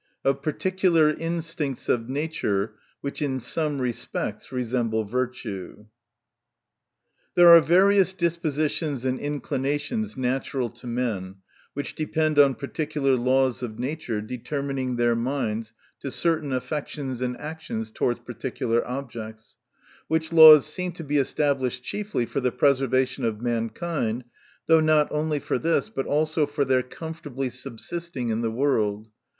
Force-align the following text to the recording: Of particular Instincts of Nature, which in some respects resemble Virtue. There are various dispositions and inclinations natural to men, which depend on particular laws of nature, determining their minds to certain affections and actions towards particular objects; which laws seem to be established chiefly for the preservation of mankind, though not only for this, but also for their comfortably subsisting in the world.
Of 0.25 0.41
particular 0.41 1.11
Instincts 1.11 1.87
of 1.87 2.09
Nature, 2.09 2.73
which 3.01 3.21
in 3.21 3.39
some 3.39 3.79
respects 3.79 4.51
resemble 4.51 5.03
Virtue. 5.03 5.85
There 7.35 7.49
are 7.49 7.61
various 7.61 8.11
dispositions 8.11 9.05
and 9.05 9.19
inclinations 9.19 10.17
natural 10.17 10.71
to 10.71 10.87
men, 10.87 11.35
which 11.75 11.93
depend 11.93 12.39
on 12.39 12.55
particular 12.55 13.15
laws 13.15 13.61
of 13.61 13.77
nature, 13.77 14.21
determining 14.21 14.95
their 14.95 15.15
minds 15.15 15.71
to 15.99 16.09
certain 16.09 16.51
affections 16.51 17.21
and 17.21 17.37
actions 17.39 17.91
towards 17.91 18.17
particular 18.21 18.83
objects; 18.87 19.57
which 20.07 20.33
laws 20.33 20.65
seem 20.65 20.93
to 20.93 21.03
be 21.03 21.17
established 21.17 21.83
chiefly 21.83 22.25
for 22.25 22.39
the 22.39 22.51
preservation 22.51 23.23
of 23.23 23.39
mankind, 23.39 24.23
though 24.65 24.79
not 24.79 25.11
only 25.11 25.39
for 25.39 25.59
this, 25.59 25.91
but 25.91 26.07
also 26.07 26.47
for 26.47 26.65
their 26.65 26.81
comfortably 26.81 27.49
subsisting 27.49 28.29
in 28.29 28.41
the 28.41 28.49
world. 28.49 29.07